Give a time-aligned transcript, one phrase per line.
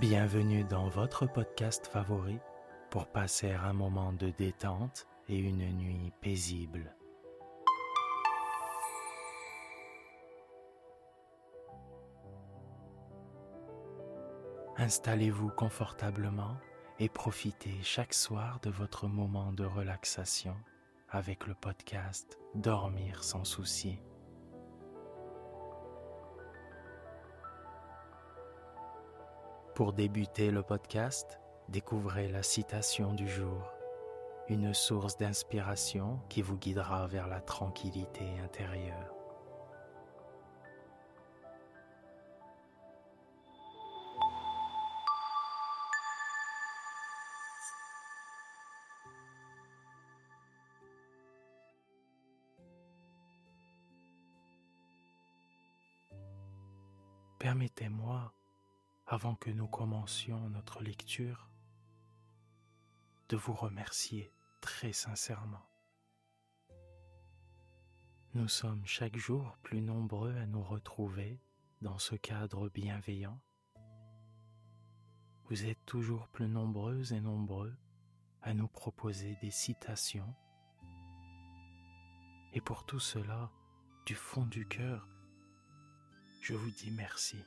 [0.00, 2.38] Bienvenue dans votre podcast favori
[2.90, 6.94] pour passer un moment de détente et une nuit paisible.
[14.76, 16.58] Installez-vous confortablement
[16.98, 20.56] et profitez chaque soir de votre moment de relaxation
[21.08, 23.98] avec le podcast Dormir sans souci.
[29.76, 33.74] Pour débuter le podcast, découvrez la citation du jour,
[34.48, 39.12] une source d'inspiration qui vous guidera vers la tranquillité intérieure.
[57.38, 58.32] Permettez-moi
[59.08, 61.48] avant que nous commencions notre lecture,
[63.28, 65.64] de vous remercier très sincèrement.
[68.34, 71.40] Nous sommes chaque jour plus nombreux à nous retrouver
[71.82, 73.40] dans ce cadre bienveillant.
[75.44, 77.76] Vous êtes toujours plus nombreuses et nombreux
[78.42, 80.34] à nous proposer des citations.
[82.52, 83.52] Et pour tout cela,
[84.04, 85.08] du fond du cœur,
[86.42, 87.44] je vous dis merci.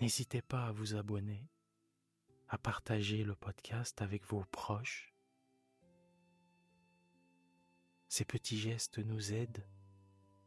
[0.00, 1.48] N'hésitez pas à vous abonner,
[2.48, 5.14] à partager le podcast avec vos proches.
[8.08, 9.66] Ces petits gestes nous aident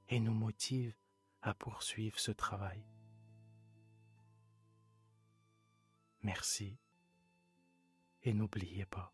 [0.08, 0.95] et nous motivent
[1.41, 2.86] à poursuivre ce travail.
[6.22, 6.78] Merci
[8.23, 9.13] et n'oubliez pas,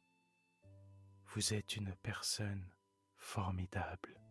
[1.28, 2.74] vous êtes une personne
[3.16, 4.25] formidable.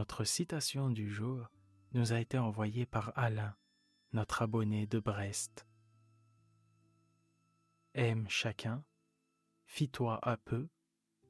[0.00, 1.50] Notre citation du jour
[1.92, 3.54] nous a été envoyée par Alain,
[4.14, 5.66] notre abonné de Brest.
[7.92, 8.82] Aime chacun,
[9.66, 10.70] fie-toi à peu,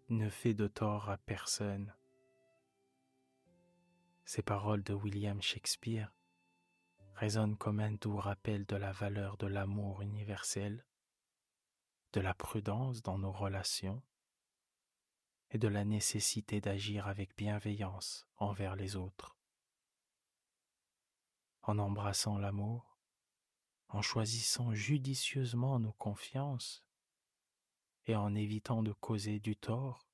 [0.08, 1.92] ne fais de tort à personne.
[4.24, 6.14] Ces paroles de William Shakespeare
[7.16, 10.86] résonnent comme un doux rappel de la valeur de l'amour universel,
[12.12, 14.00] de la prudence dans nos relations
[15.50, 19.36] et de la nécessité d'agir avec bienveillance envers les autres.
[21.62, 22.98] En embrassant l'amour,
[23.88, 26.84] en choisissant judicieusement nos confiances
[28.06, 30.06] et en évitant de causer du tort,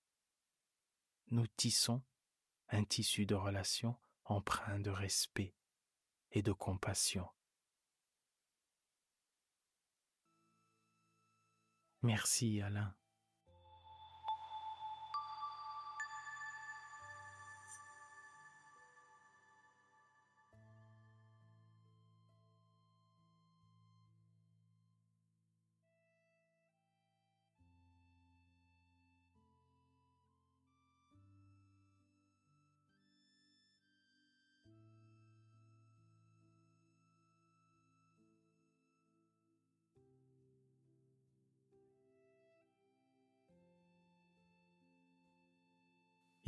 [1.29, 2.03] nous tissons
[2.69, 3.97] un tissu de relations
[4.29, 5.55] empreint de respect
[6.33, 7.29] et de compassion.
[12.03, 12.95] Merci Alain.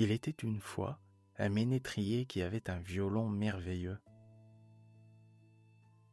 [0.01, 1.01] Il était une fois
[1.39, 3.99] un ménétrier qui avait un violon merveilleux.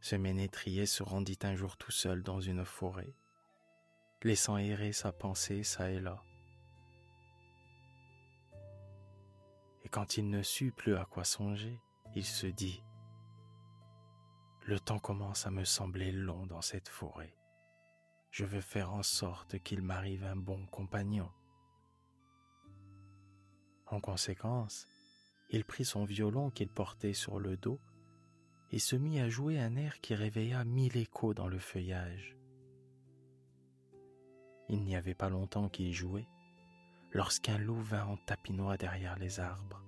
[0.01, 3.16] Ce ménétrier se rendit un jour tout seul dans une forêt,
[4.23, 6.23] laissant errer sa pensée çà et là.
[9.84, 11.79] Et quand il ne sut plus à quoi songer,
[12.16, 12.84] il se dit
[14.63, 17.35] Le temps commence à me sembler long dans cette forêt.
[18.31, 21.29] Je veux faire en sorte qu'il m'arrive un bon compagnon.
[23.87, 24.87] En conséquence,
[25.49, 27.79] il prit son violon qu'il portait sur le dos
[28.72, 32.35] et se mit à jouer un air qui réveilla mille échos dans le feuillage.
[34.70, 36.28] Il n'y avait pas longtemps qu'il jouait
[37.11, 39.82] lorsqu'un loup vint en tapinois derrière les arbres.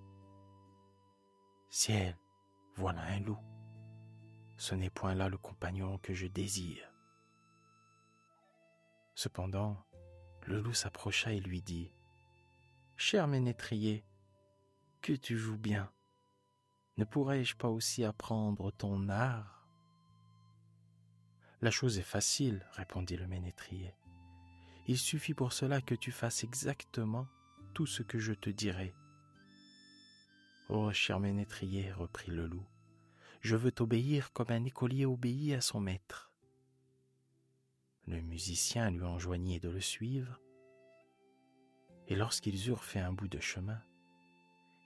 [1.69, 2.15] Ciel,
[2.75, 3.39] voilà un loup.
[4.55, 6.89] Ce n'est point là le compagnon que je désire.
[9.15, 9.83] Cependant,
[10.45, 11.91] le loup s'approcha et lui dit
[12.99, 14.03] Cher ménétrier,
[15.03, 15.91] que tu joues bien.
[16.97, 19.67] Ne pourrais-je pas aussi apprendre ton art?
[21.61, 23.93] La chose est facile, répondit le ménétrier.
[24.87, 27.27] Il suffit pour cela que tu fasses exactement
[27.75, 28.95] tout ce que je te dirai.
[30.67, 32.65] Oh, cher ménétrier, reprit le loup,
[33.41, 36.31] je veux t'obéir comme un écolier obéit à son maître.
[38.07, 40.41] Le musicien lui enjoignit de le suivre,
[42.07, 43.81] et lorsqu'ils eurent fait un bout de chemin,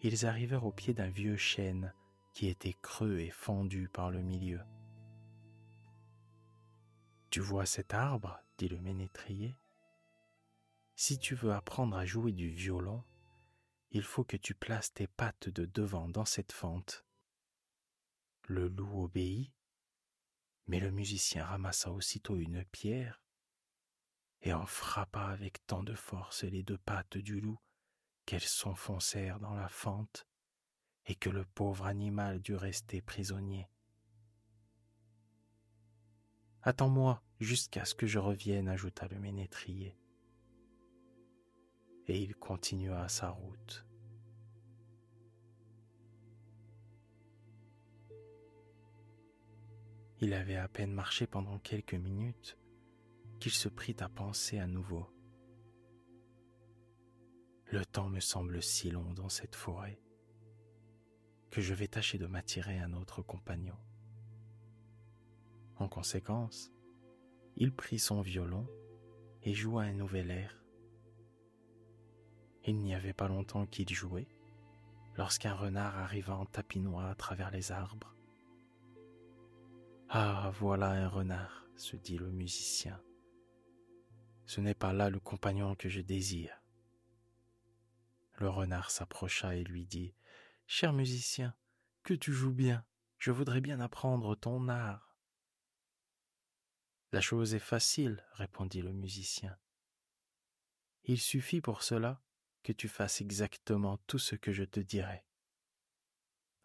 [0.02, 1.94] ils arrivèrent au pied d'un vieux chêne
[2.34, 4.62] qui était creux et fendu par le milieu.
[7.30, 9.56] Tu vois cet arbre, dit le ménétrier.
[10.96, 13.04] Si tu veux apprendre à jouer du violon,
[13.92, 17.06] il faut que tu places tes pattes de devant dans cette fente.
[18.48, 19.54] Le loup obéit,
[20.68, 23.22] mais le musicien ramassa aussitôt une pierre
[24.44, 27.60] et en frappa avec tant de force les deux pattes du loup
[28.26, 30.28] qu'elles s'enfoncèrent dans la fente
[31.06, 33.68] et que le pauvre animal dut rester prisonnier.
[36.64, 39.98] Attends-moi jusqu'à ce que je revienne, ajouta le ménétrier.
[42.08, 43.86] Et il continua sa route.
[50.20, 52.60] Il avait à peine marché pendant quelques minutes
[53.42, 55.10] qu'il se prit à penser à nouveau.
[57.66, 60.00] Le temps me semble si long dans cette forêt
[61.50, 63.76] que je vais tâcher de m'attirer un autre compagnon.
[65.78, 66.72] En conséquence,
[67.58, 68.68] il prit son violon
[69.42, 70.64] et joua un nouvel air.
[72.64, 74.28] Il n'y avait pas longtemps qu'il jouait
[75.16, 78.16] lorsqu'un renard arriva en tapinois à travers les arbres.
[80.10, 83.02] Ah, voilà un renard, se dit le musicien.
[84.52, 86.62] Ce n'est pas là le compagnon que je désire.
[88.34, 90.14] Le renard s'approcha et lui dit
[90.68, 91.56] Cher musicien,
[92.04, 92.86] que tu joues bien,
[93.18, 95.16] je voudrais bien apprendre ton art.
[97.14, 99.58] La chose est facile, répondit le musicien.
[101.06, 102.22] Il suffit pour cela
[102.62, 105.24] que tu fasses exactement tout ce que je te dirai.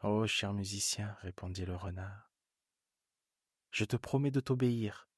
[0.03, 2.33] Oh, cher musicien, répondit le renard,
[3.71, 5.09] je te promets de t'obéir,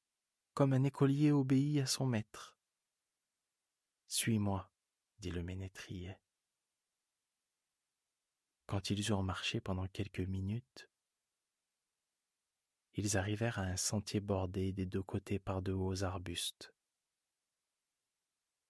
[0.52, 2.57] comme un écolier obéit à son maître.
[4.10, 4.72] Suis-moi,
[5.18, 6.16] dit le ménétrier.
[8.64, 10.88] Quand ils eurent marché pendant quelques minutes,
[12.94, 16.72] ils arrivèrent à un sentier bordé des deux côtés par de hauts arbustes.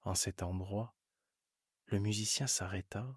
[0.02, 0.96] En cet endroit,
[1.87, 3.08] le musicien s'arrêta,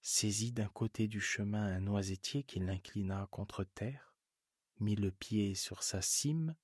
[0.00, 4.14] saisit d'un côté du chemin un noisetier qu'il inclina contre terre,
[4.80, 6.56] mit le pied sur sa cime,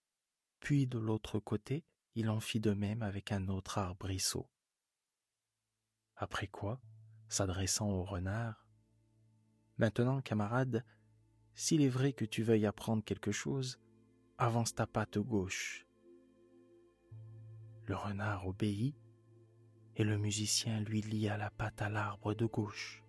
[0.61, 1.85] puis de l'autre côté,
[2.15, 4.49] il en fit de même avec un autre arbrisseau.
[6.17, 6.81] Après quoi,
[7.29, 8.71] s'adressant au renard,
[9.81, 10.85] Maintenant, camarade,
[11.55, 13.81] s'il est vrai que tu veuilles apprendre quelque chose,
[14.37, 15.87] avance ta patte gauche.
[17.87, 18.95] Le renard obéit,
[19.97, 23.03] et le musicien lui lia la patte à l'arbre de gauche.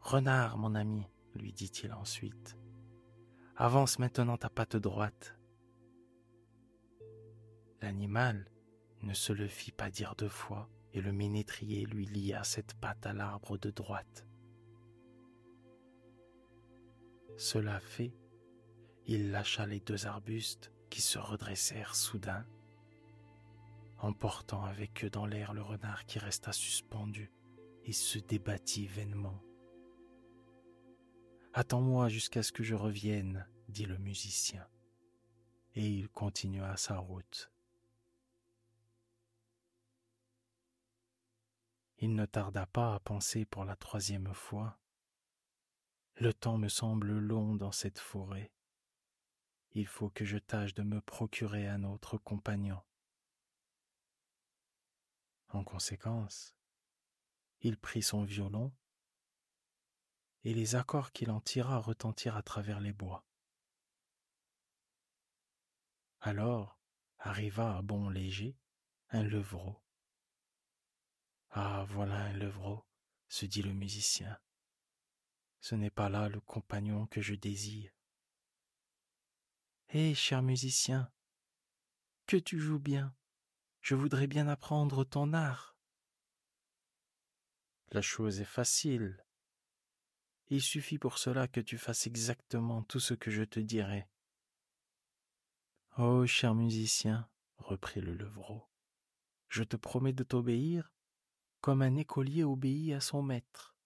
[0.00, 1.06] Renard, mon ami,
[1.36, 2.58] lui dit-il ensuite,
[3.54, 5.35] avance maintenant ta patte droite.
[7.82, 8.50] L'animal
[9.02, 13.04] ne se le fit pas dire deux fois, et le ménétrier lui lia cette patte
[13.06, 14.26] à l'arbre de droite.
[17.36, 18.14] Cela fait,
[19.06, 22.46] il lâcha les deux arbustes qui se redressèrent soudain,
[23.98, 27.30] emportant avec eux dans l'air le renard qui resta suspendu
[27.84, 29.42] et se débattit vainement.
[31.52, 34.66] Attends-moi jusqu'à ce que je revienne, dit le musicien,
[35.74, 37.50] et il continua sa route.
[41.98, 44.78] Il ne tarda pas à penser pour la troisième fois
[46.18, 48.50] le temps me semble long dans cette forêt.
[49.72, 52.80] Il faut que je tâche de me procurer un autre compagnon.
[55.50, 56.56] En conséquence,
[57.60, 58.72] il prit son violon,
[60.44, 63.26] et les accords qu'il en tira retentirent à travers les bois.
[66.20, 66.78] Alors
[67.18, 68.56] arriva à bon léger
[69.10, 69.82] un levreau.
[71.58, 72.84] Ah, voilà un levreau,
[73.28, 74.38] se dit le musicien
[75.66, 77.90] ce n'est pas là le compagnon que je désire.
[79.88, 81.10] Hé, cher musicien,
[82.28, 83.12] que tu joues bien,
[83.80, 85.76] je voudrais bien apprendre ton art.
[87.90, 89.24] La chose est facile.
[90.50, 94.08] Il suffit pour cela que tu fasses exactement tout ce que je te dirai.
[95.98, 98.68] Oh, cher musicien, reprit le levreau,
[99.48, 100.92] je te promets de t'obéir
[101.60, 103.76] comme un écolier obéit à son maître.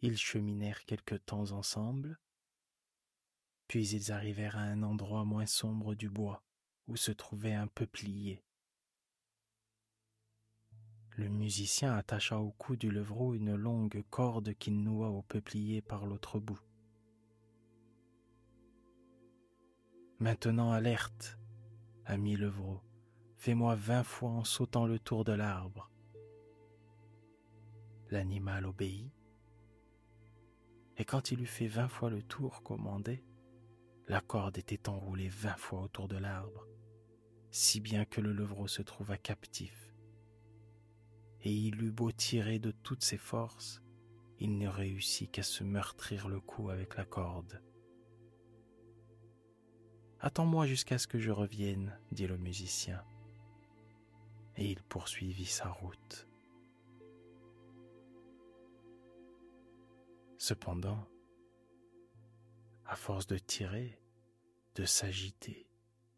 [0.00, 2.18] Ils cheminèrent quelque temps ensemble,
[3.68, 6.42] puis ils arrivèrent à un endroit moins sombre du bois,
[6.88, 8.44] où se trouvait un peuplier.
[11.16, 16.06] Le musicien attacha au cou du levreau une longue corde qu'il noua au peuplier par
[16.06, 16.60] l'autre bout.
[20.18, 21.38] Maintenant alerte,
[22.06, 22.80] ami levreau,
[23.42, 25.90] fais-moi vingt fois en sautant le tour de l'arbre.
[28.08, 29.10] L'animal obéit,
[30.96, 33.24] et quand il eut fait vingt fois le tour commandé,
[34.06, 36.68] la corde était enroulée vingt fois autour de l'arbre,
[37.50, 39.92] si bien que le levreau se trouva captif
[41.40, 43.82] et il eut beau tirer de toutes ses forces,
[44.38, 47.60] il ne réussit qu'à se meurtrir le cou avec la corde.
[50.20, 53.02] Attends-moi jusqu'à ce que je revienne, dit le musicien.
[54.56, 56.28] Et il poursuivit sa route.
[60.38, 61.08] Cependant,
[62.84, 63.98] à force de tirer,
[64.74, 65.68] de s'agiter,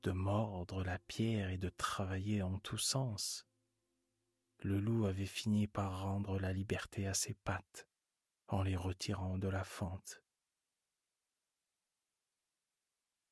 [0.02, 3.46] de mordre la pierre et de travailler en tous sens,
[4.60, 7.86] le loup avait fini par rendre la liberté à ses pattes
[8.48, 10.22] en les retirant de la fente.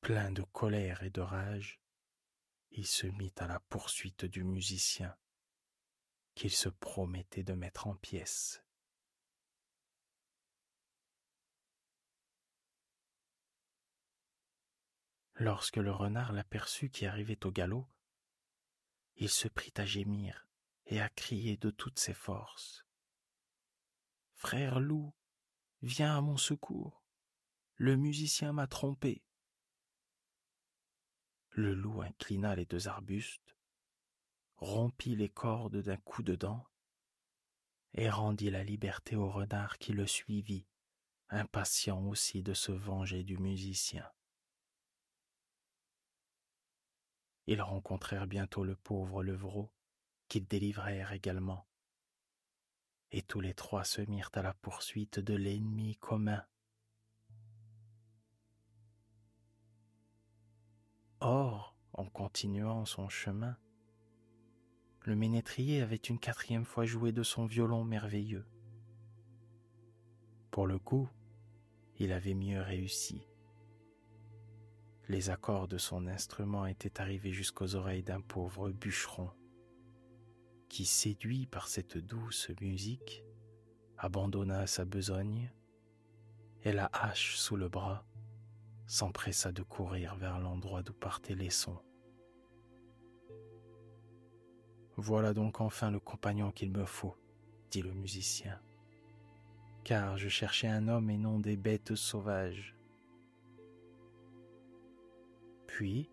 [0.01, 1.79] Plein de colère et de rage,
[2.75, 5.15] il se mit à la poursuite du musicien
[6.33, 8.63] qu'il se promettait de mettre en pièces.
[15.35, 17.87] Lorsque le renard l'aperçut qui arrivait au galop,
[19.17, 20.47] il se prit à gémir
[20.87, 22.85] et à crier de toutes ses forces.
[24.33, 25.13] Frère loup,
[25.81, 27.03] viens à mon secours.
[27.75, 29.23] Le musicien m'a trompé.
[31.55, 33.55] Le loup inclina les deux arbustes,
[34.57, 36.65] rompit les cordes d'un coup de dent,
[37.93, 40.65] et rendit la liberté au renard qui le suivit,
[41.29, 44.09] impatient aussi de se venger du musicien.
[47.45, 49.71] Ils rencontrèrent bientôt le pauvre levreau,
[50.29, 51.67] qu'ils délivrèrent également.
[53.11, 56.43] Et tous les trois se mirent à la poursuite de l'ennemi commun.
[61.25, 63.55] Or, en continuant son chemin,
[65.05, 68.45] le ménétrier avait une quatrième fois joué de son violon merveilleux.
[70.51, 71.07] Pour le coup,
[71.95, 73.25] il avait mieux réussi.
[75.07, 79.31] Les accords de son instrument étaient arrivés jusqu'aux oreilles d'un pauvre bûcheron
[80.67, 83.23] qui, séduit par cette douce musique,
[83.97, 85.53] abandonna sa besogne
[86.63, 88.05] et la hache sous le bras,
[88.87, 91.79] s'empressa de courir vers l'endroit d'où partaient les sons.
[94.95, 97.17] Voilà donc enfin le compagnon qu'il me faut,
[97.71, 98.59] dit le musicien,
[99.83, 102.75] car je cherchais un homme et non des bêtes sauvages.
[105.65, 106.11] Puis,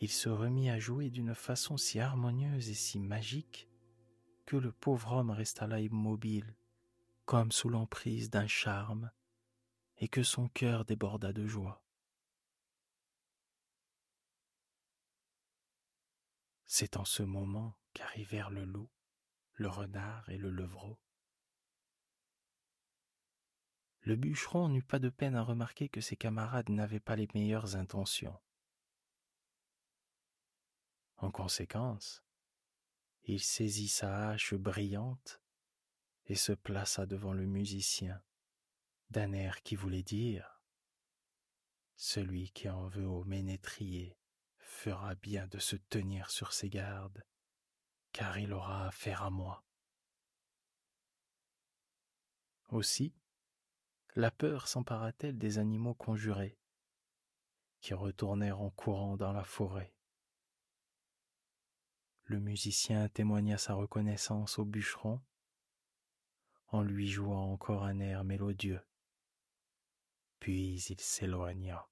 [0.00, 3.68] il se remit à jouer d'une façon si harmonieuse et si magique
[4.46, 6.56] que le pauvre homme resta là immobile,
[7.24, 9.10] comme sous l'emprise d'un charme,
[9.98, 11.82] et que son cœur déborda de joie.
[16.70, 18.90] C'est en ce moment qu'arrivèrent le loup,
[19.54, 21.00] le renard et le levreau.
[24.02, 27.76] Le bûcheron n'eut pas de peine à remarquer que ses camarades n'avaient pas les meilleures
[27.76, 28.38] intentions.
[31.16, 32.22] En conséquence,
[33.24, 35.40] il saisit sa hache brillante
[36.26, 38.22] et se plaça devant le musicien
[39.08, 40.60] d'un air qui voulait dire
[41.96, 44.17] Celui qui en veut au ménétrier
[44.68, 47.24] fera bien de se tenir sur ses gardes,
[48.12, 49.64] car il aura affaire à moi.
[52.68, 53.14] Aussi,
[54.14, 56.58] la peur s'empara-t-elle des animaux conjurés,
[57.80, 59.94] qui retournèrent en courant dans la forêt
[62.28, 65.18] le musicien témoigna sa reconnaissance au bûcheron
[66.66, 68.82] en lui jouant encore un air mélodieux.
[70.38, 71.88] Puis il s'éloigna